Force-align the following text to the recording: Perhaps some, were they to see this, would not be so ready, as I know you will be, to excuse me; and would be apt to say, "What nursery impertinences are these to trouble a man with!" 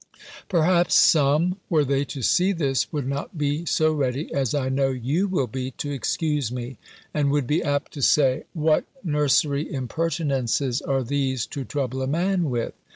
Perhaps 0.49 0.95
some, 0.95 1.57
were 1.69 1.85
they 1.85 2.03
to 2.05 2.23
see 2.23 2.53
this, 2.53 2.91
would 2.91 3.07
not 3.07 3.37
be 3.37 3.65
so 3.67 3.93
ready, 3.93 4.33
as 4.33 4.55
I 4.55 4.67
know 4.67 4.89
you 4.89 5.27
will 5.27 5.45
be, 5.45 5.69
to 5.77 5.91
excuse 5.91 6.51
me; 6.51 6.79
and 7.13 7.29
would 7.29 7.45
be 7.45 7.61
apt 7.63 7.93
to 7.93 8.01
say, 8.01 8.45
"What 8.53 8.85
nursery 9.03 9.71
impertinences 9.71 10.81
are 10.81 11.03
these 11.03 11.45
to 11.53 11.63
trouble 11.65 12.01
a 12.01 12.07
man 12.07 12.49
with!" 12.49 12.73